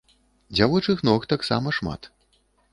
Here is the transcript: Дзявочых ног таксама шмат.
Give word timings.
Дзявочых 0.55 1.05
ног 1.11 1.29
таксама 1.35 1.77
шмат. 1.81 2.13